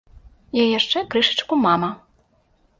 [0.61, 1.93] Я яшчэ крышачку мама.